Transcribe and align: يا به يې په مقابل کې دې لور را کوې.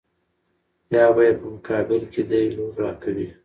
يا 0.95 1.05
به 1.15 1.21
يې 1.27 1.33
په 1.39 1.45
مقابل 1.53 2.01
کې 2.13 2.21
دې 2.29 2.41
لور 2.55 2.73
را 2.81 2.91
کوې. 3.03 3.27